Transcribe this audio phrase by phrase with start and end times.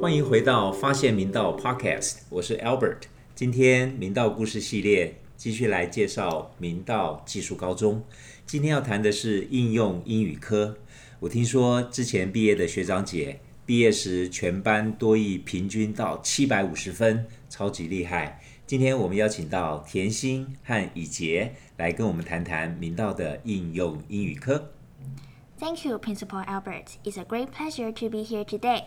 [0.00, 2.98] 欢迎回到发现明道 Podcast，我是 Albert。
[3.34, 8.04] 今天明道故事系列继续来介绍明道技术高中。
[8.46, 10.76] 今天要谈的是应用英语科。
[11.20, 18.40] 我听说之前毕业的学长姐毕业时全班多益平均到七百五十分，超级厉害。
[18.66, 24.70] 今天我们邀请到甜心和以杰来跟我们谈谈明道的应用英语科。
[25.58, 26.86] Thank you, Principal Albert.
[27.04, 28.84] It's a great pleasure to be here today.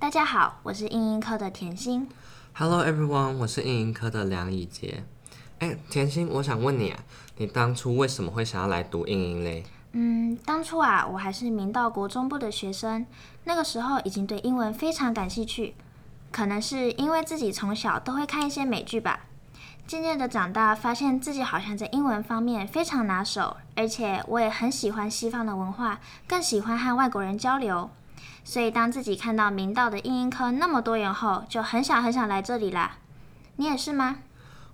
[0.00, 2.08] 大家好，我是英英科的甜心。
[2.52, 5.04] Hello everyone，我是英英科的梁以杰。
[5.60, 7.04] 哎，甜心，我想问你啊，
[7.36, 9.62] 你当初为什么会想要来读英英嘞？
[9.92, 13.06] 嗯，当初啊，我还是明道国中部的学生，
[13.44, 15.74] 那个时候已经对英文非常感兴趣，
[16.30, 19.20] 可能是因为自己从小都会看一些美剧吧。
[19.86, 27.90] 渐渐的长大，发现自己好像在英文方面非常拿手，而且我也很喜欢西方的文化，更喜欢和外国人交流。
[28.44, 32.98] 所以当自己看到明道的英英科那么多元后，就很想很想来这里啦。
[33.56, 34.18] 你也是吗？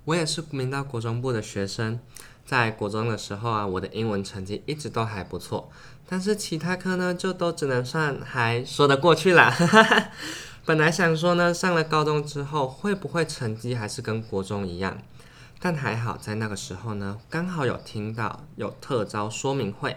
[0.05, 1.99] 我也是明道国中部的学生，
[2.45, 5.71] 在国中的时候啊，我的英文成绩一直都还不错，
[6.07, 9.53] 但是其他科呢，就都只能算还说得过去啦。
[10.67, 14.99] 本来想说呢，上了高中之后会不会成绩还是跟国中一样，
[15.61, 19.97] 但还好在那个时候呢，刚好有听到有特招说明会，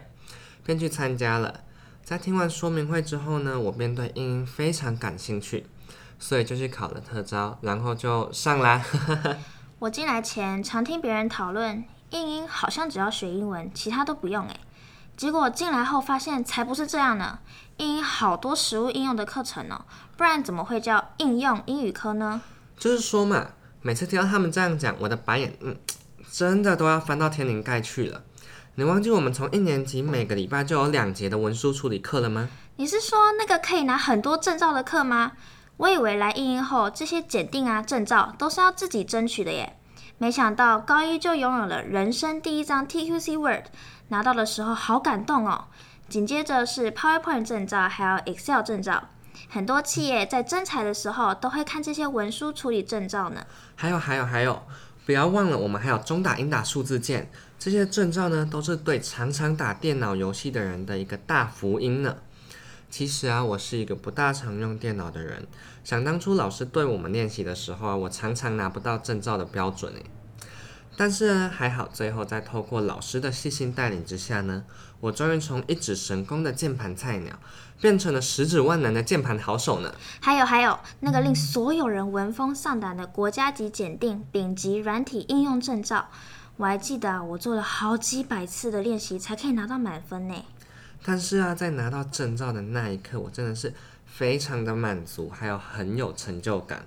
[0.64, 1.62] 便去参加了。
[2.04, 5.66] 在听完说明会之后呢，我便对英英非常感兴趣，
[6.20, 8.86] 所以就去考了特招，然后就上啦。
[9.80, 14.60] 我进来前常听别人讨论，英英好像只要学英文，其他都不用诶。
[15.18, 17.40] 结果进来后发现才不是这样呢，
[17.80, 19.82] 英英好多实物应用的课程哦，
[20.16, 22.42] 不然怎么会叫应用英语科呢？
[22.78, 23.48] 就是说嘛，
[23.82, 25.76] 每次听到他们这样讲，我的白眼，嗯，
[26.32, 28.22] 真的都要翻到天灵盖去了。
[28.76, 32.50] 你忘记我们从一年级每个礼拜就有两节的文书处理课了吗？
[32.76, 35.34] 你是说那个可以拿很多证照的课吗？
[35.78, 39.78] 我以为来应英后，这些检定啊、证照都是要自己争取的耶。
[40.18, 43.68] 没想到高一就拥有了人生第一张 TQC Word，
[44.10, 45.66] 拿到的时候好感动哦。
[46.10, 49.10] 紧接着是 PowerPoint 证照，还有 Excel 证照。
[49.48, 53.46] 很多企业在征才的时候都会看这些文书处理证照呢。
[53.76, 54.64] 还有还有还有，
[55.06, 62.18] 不要忘了我们还有中打、英打数字键，这些证照呢，都是对常常打电脑游戏的人的一个大福音呢。
[62.90, 65.46] 其实啊，我是一个不大常用电脑的人。
[65.84, 70.04] 想当初老师对我们练习的时候啊，我常常拿不到证照的标准诶。
[71.02, 74.66] 但是呢，还好最后在透过老师的细心带领之下呢，
[75.00, 77.40] 我终于从一指神功的键盘菜鸟，
[77.80, 79.96] 变成了十指万能的键盘好手呢。
[80.20, 86.10] 还有还有，那个令所有人闻风丧胆的国家级检定丙级软体应用证照，
[86.58, 90.36] 我还记得啊，我做了好几百次的练习才可以拿到满分呢。
[91.06, 93.74] 但是啊，在拿到证照的那一刻，我真的是
[94.06, 96.86] 非常的满足，还有很有成就感。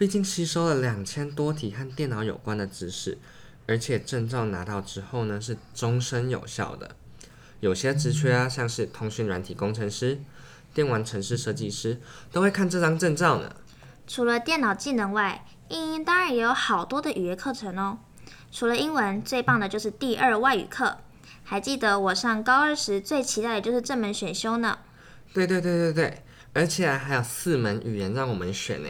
[0.00, 3.18] 毕竟吸收了两千多题和电脑有关的知识，
[3.66, 6.96] 而且证照拿到之后呢，是终身有效的。
[7.60, 10.18] 有些职缺啊，像是通讯软体工程师、
[10.72, 12.00] 电玩城市设计师，
[12.32, 13.54] 都会看这张证照呢。
[14.06, 17.98] 除了电脑技能外，英英当然也有好多的语言课程哦。
[18.50, 20.96] 除了英文，最棒的就是第二外语课。
[21.44, 24.78] 还记得我上高二时最期待的就是这门选修呢。
[25.34, 26.22] 对对对对对，
[26.54, 28.88] 而且啊还有四门语言让我们选呢，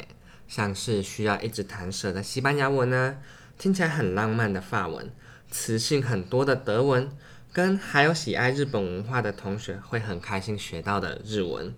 [0.49, 3.17] 像是需要一直弹舌的西班牙文呢，
[3.57, 5.11] 听起来很浪漫的法文，
[5.49, 7.09] 词性很多的德文，
[7.51, 11.73] 跟还有喜爱日本文化的同学会很开心学到的日文。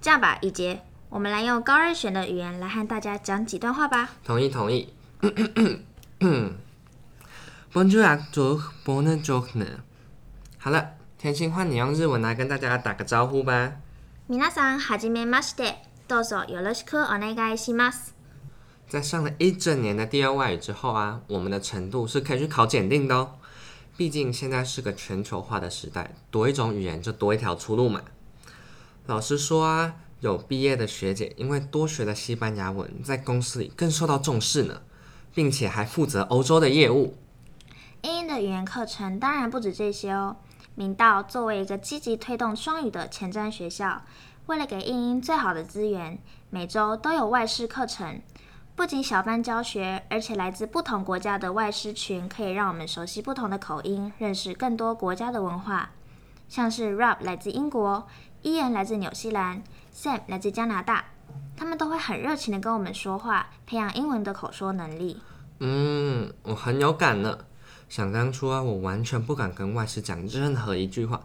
[0.00, 4.10] 这样吧，以杰，我们来用高二选的语言来和大家讲几段话吧。
[4.24, 4.92] 同意同意。
[7.72, 9.78] Bonjour à tous, bonne journée。
[10.58, 13.74] 好了，甜心换你用日文来跟大家打个招呼吧。
[14.28, 15.83] 皆さんはじめまして。
[16.08, 18.14] どうぞよろしくお願いします。
[18.88, 23.36] 在上了一整年的第二外语之后啊，我们的程度是可以去考检定的哦。
[23.96, 28.02] 毕竟现在是个全球化的时代，多一种语言就多一条出路嘛。
[29.06, 34.82] 老实说啊，有毕业的学姐因为多学了西班牙文，在公司里更受到重视呢，
[35.34, 37.16] 并且还负责欧洲的业务。
[38.02, 40.36] 英英的语言课程当然不止这些哦。
[40.74, 44.02] 明道作为一个积极推动双语的前瞻学校，
[44.47, 46.19] 为了给英英最好的资源，
[46.51, 48.21] 每周都有外师课程。
[48.75, 55.89] 不仅小班教学，而且来自不同国家的外师群可以让我们熟悉不同的口音，认识更多国家的文化。
[56.47, 58.05] 像是 Rob 来自英国
[58.43, 61.05] ，Ian 来自纽西兰，Sam 来自加拿大，
[61.57, 65.19] 他们都会很热情的跟我们说话，培养英文的口说能力。
[65.59, 67.39] 嗯，我很有感呢。
[67.87, 71.21] 想当初啊，我完全不敢跟外师讲任何一句话，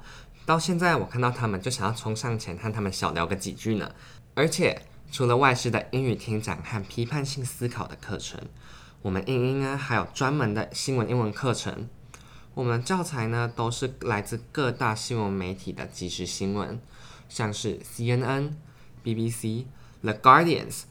[0.46, 3.90] 到现在我看到他们就想要冲上前和他们小聊个几句呢。
[4.34, 4.82] 而且
[5.12, 8.40] 除了外师的英语听讲和批判性思考的课程，
[9.02, 11.88] 我们英英呢还有专门的新闻英文课程。
[12.54, 16.80] 我们的教材呢都是来自各大新闻媒体的即时新闻，
[17.28, 18.52] 像是 CNN、
[19.04, 19.66] BBC、
[20.02, 20.82] The Guardians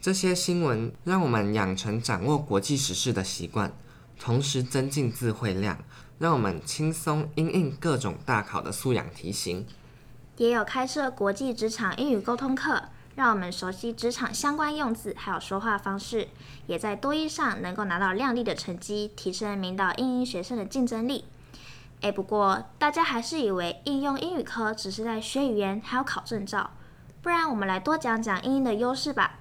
[0.00, 3.72] 这些新闻，让我们养成掌握国际时事的习惯。
[4.16, 5.76] 同时增进智慧量，
[6.24, 9.66] 让我们轻松应应各种大考的素养题型。
[10.38, 12.84] 也有开设国际职场英语沟通课，
[13.14, 16.28] 让我们熟悉职场相关用字，还有说话方式，
[16.66, 21.26] 也在多一上能够拿到亮丽的成绩，提升明道英英学生的竞争力。
[22.00, 26.70] 诶，不过大家还是以为应用英语科只是在学语言，还要考证照，
[27.20, 29.40] 不然我们来多讲讲英英的优势吧。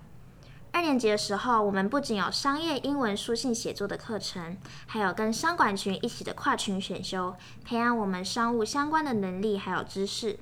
[0.74, 10.40] 二年级的时候，我们不仅有商业英文书信写作的课程，还有跟商管群一起的跨群选修，培养我们商务相关的能力还有知识。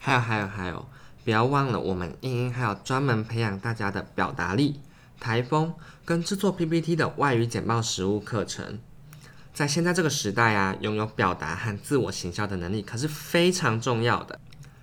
[0.00, 0.84] 还有还有还有，
[1.24, 4.80] 不要忘了我们英英还有专门培养大家的表达力、
[5.20, 5.72] 台风
[6.04, 8.80] 跟制作 PPT 的外语简报实务课程。
[9.54, 14.40] 在现在这个时代啊，拥有表达和自我行销的能力可是非常重要的，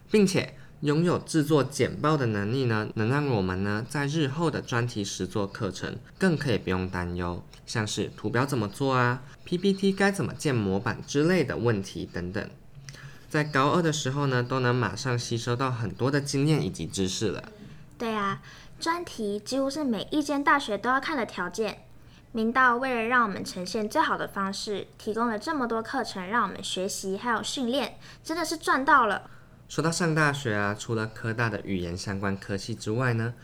[0.10, 0.56] 并且。
[0.82, 12.50] 拥有制作简报的能力呢，能让我们呢在日后的专题实作课程更可以不用担忧，像是图表怎么做啊，PPT 该怎么建模板之类的问题等等，
[13.30, 17.52] 在高二的时候呢，都能马上吸收到很多的经验以及知识了。
[17.98, 18.42] 对啊，
[18.80, 21.80] 专题几乎是每一间大学都要看的条件。
[22.32, 29.30] 明道为了让我们呈现最好的方式，提供了这么多课程让我们学习还有训练，真的是赚到了。
[29.70, 33.36] 说到上大学啊，除了科大的语言相关科系之外呢，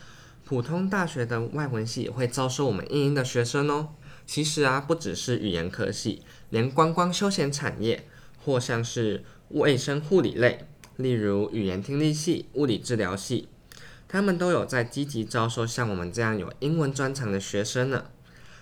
[0.44, 3.90] 普通大学的外文系也会招收我们英英的学生哦。
[4.26, 8.08] 其实啊，不只是语言科系，连观光休闲产业
[8.44, 13.48] 或像是卫生护理类，例如语言听力系、物理治疗系，
[14.08, 18.06] 他们都有在积极招收像我们这样有英文专长的学生呢。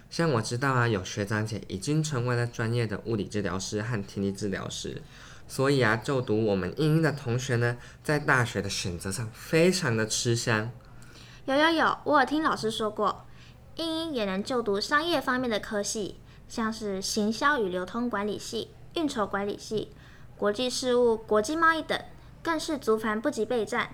[0.10, 5.02] 像我知道啊，有学长姐已经成为了专业的物理治疗师和听力治疗师。
[5.48, 10.72] 所以啊，就读我们英英的同学呢，在大学的选择上非常的吃香。
[11.46, 13.26] 有有有，我有听老师说过，
[13.76, 16.16] 英英也能就读商业方面的科系，
[16.48, 19.92] 像是行销与流通管理系、运筹管理系、
[20.38, 22.00] 国际事务、国际贸易等，
[22.42, 23.90] 更是足繁不及备战。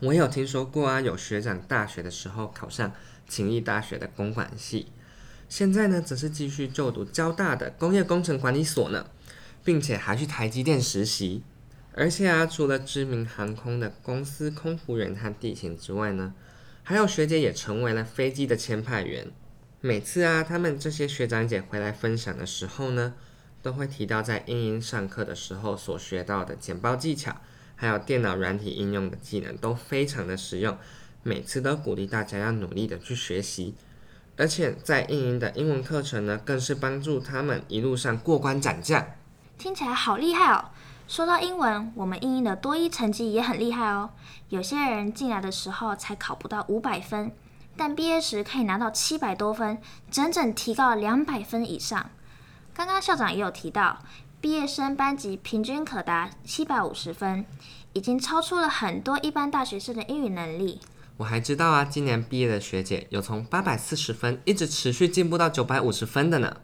[0.00, 2.92] 我有听说过啊，有学长大学的时候考上
[3.26, 4.92] 勤益大学的公管系，
[5.48, 9.06] 现在呢，则是继续就读交大的工业工程管理所呢。
[9.66, 11.42] 并且还去台积电实习，
[11.92, 16.32] 而且啊，除了知名航空的公司空服员和地勤之外呢，
[16.84, 19.26] 还有学姐也成为了飞机的签派员。
[19.80, 23.14] 每次啊，他们这些学长姐回来分享的时候呢，
[23.60, 27.40] 都会提到在英英上课的时候所学到的简报技巧，
[27.74, 30.78] 还有电脑软体应用的技能都非常的实用。
[31.24, 33.74] 每次都鼓励大家要努力的去学习，
[34.36, 39.04] 而且在英英的英文课程呢，更是帮助他们一路上过关斩将。
[39.58, 40.66] 听起来好厉害哦！
[41.08, 44.10] 说到英文，我们英英的多一成绩也很厉害哦。
[44.50, 47.32] 有些人进来的时候才考不到五百分，
[47.76, 49.78] 但毕业时可以拿到七百多分，
[50.10, 52.10] 整整提高了两百分以上。
[52.74, 54.00] 刚刚校长也有提到，
[54.40, 57.46] 毕业生班级平均可达七百五十分，
[57.94, 60.80] 已经超出了很多一般大学生的英语能力。
[61.16, 66.58] 我还知道啊，今年毕业的学姐有从八百四十分一直持续进步到九百五十分的呢。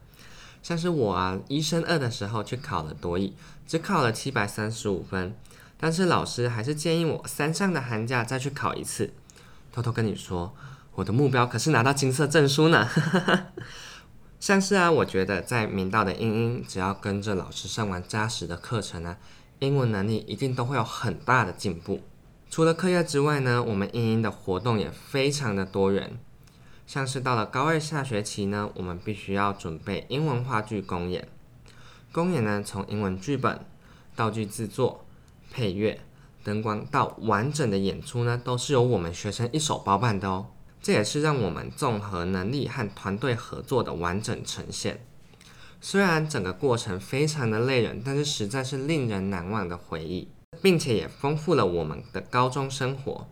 [0.63, 3.35] 像是我啊，一升二的时候去考了多艺，
[3.67, 5.35] 只考了七百三十五分，
[5.77, 9.13] 但是老师还是建议我三上的寒假再去考一次。
[9.73, 10.55] 偷偷跟你说，
[10.95, 12.87] 我的目标可是拿到金色证书呢。
[14.39, 19.17] 像是啊，我觉得在明道的英英，只要跟着老师上完扎实的课程呢，
[19.59, 22.01] 英文能力一定都会有很大的进步。
[22.49, 26.17] 除了课业之外呢，我们英英的活动也非常的多元。
[26.85, 31.27] 像是到了高二下学期呢，我们必须要准备英文话剧公演。
[32.11, 33.65] 公演呢，从英文剧本、
[34.15, 35.05] 道具制作、
[35.51, 35.99] 配乐、
[36.43, 40.47] 灯光到完整的演出呢，都是由我们学生一手包办的哦。
[40.81, 45.05] 这也是让我们综合能力和团队合作的完整呈现。
[45.79, 50.27] 虽然整个过程非常的累人，但是实在是令人难忘的回忆，
[50.61, 53.27] 并且也丰富了我们的高中生活。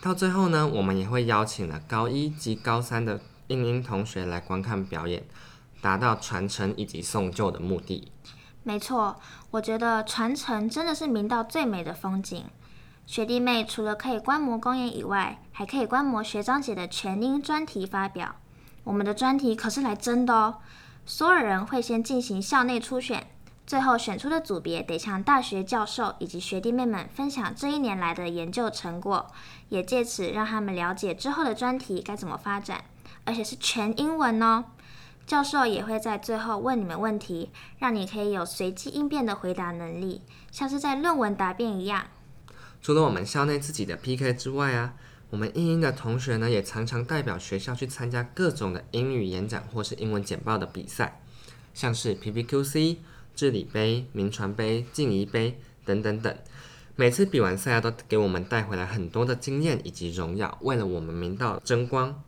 [0.00, 5.24] 到最后呢，我们也会邀请了高一及高三的英英同学来观看表演，
[5.80, 8.12] 达到传承以及送旧的目的。
[8.62, 9.20] 没错，
[9.52, 12.44] 我觉得传承真的是明道最美的风景。
[13.06, 18.36] 学弟妹除了可以观摩公演以外，还可以观摩学长姐的全英专题发表。
[18.82, 20.58] 我们的专题可是来真的哦！
[21.04, 23.26] 所有人会先进行校内初选，
[23.66, 29.26] 最后选出的组别得向大学教授以及学弟妹们分享这一年来的研究成果，
[29.70, 32.84] 也借此让他们了解之后的专题该怎么发展，
[33.24, 34.66] 而且是全英文哦。
[35.26, 42.06] 教授也会在最后问你们问题，让你可以有随机应变的回答能力，像是在论文答辩一样。
[42.80, 44.94] 除了我们校内自己的 PK 之外啊，
[45.30, 51.20] 我们英英的同学呢，也常常代表学校去参加各种的英语演讲或是英文简报的比赛，
[51.74, 52.98] 像是 PPQC、
[53.36, 56.36] 治理杯、名传杯、静怡杯等等等。
[56.96, 62.22] 每次比完赛，都给我们带回来很多的经验以及荣耀，为了我们明道争光。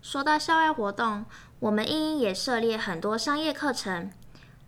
[0.00, 1.26] 说到校外活动，
[1.60, 4.10] 我们英英也涉猎很多商业课程，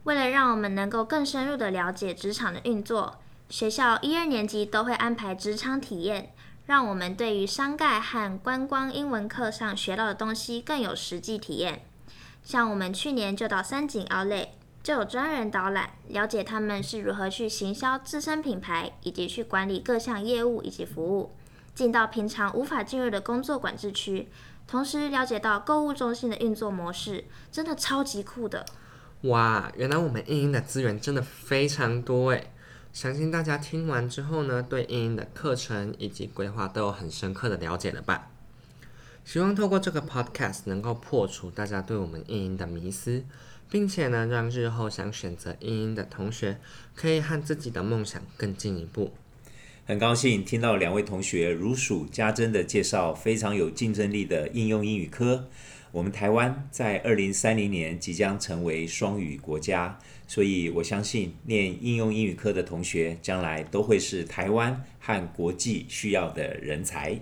[0.05, 3.19] 为了让我们能够更深入的了解职场的运作。
[3.49, 6.35] 学校一二年级都会安排职场体验，
[6.67, 11.83] 让我们对于商盖和观光英文课上学到的东西更有实际体验。
[12.43, 14.49] 像我们去年就到三井 Outlet，
[14.87, 21.35] 就有专人导览，了解他们是如何去行销自身品牌，以及去管理各项业务以及服务。
[21.75, 24.29] 进到平常无法进入的工作管制区，
[24.65, 28.65] 同时了解到购物中心的运作模式，真的超级酷的。
[29.23, 32.53] 哇，原来我们英英的资源真的非常多诶。
[32.93, 38.29] 相信大家听完之后呢，对英英的课程以及规划都有很深刻的了解了吧？
[39.25, 43.25] 希望透过这个 podcast 能够破除大家对我们英英的迷思，
[43.71, 46.59] 并且呢，让日后想选择英英的同学
[46.95, 49.13] 可以和自己的梦想更进一步。
[49.87, 55.49] 很高兴听到两位同学如数家珍的介绍非常有竞争力的应用英语科。
[55.93, 67.19] 我们台湾在二零三零年即将成为双语国家，所以我相信念应用英语科的同学将来都会是台湾和国际需要的人才。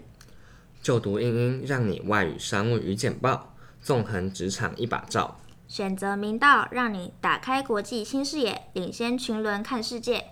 [0.82, 5.38] 就读英英，让你外语、商务与简报，纵横职场一把照。
[5.74, 10.26] 选择明道，让你打开国际新视野，领先群伦看世界。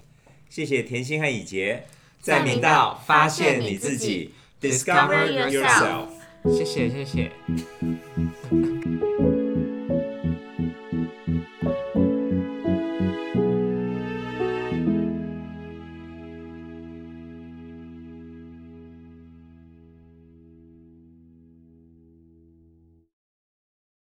[0.48, 1.82] 谢谢甜心和以杰，
[2.20, 6.10] 在明道发现你自己，Discover yourself。
[6.44, 7.32] 谢谢，谢谢。